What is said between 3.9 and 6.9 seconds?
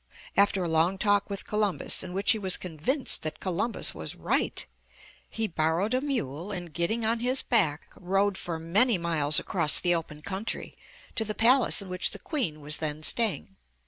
was right, he bor rowed a mule and,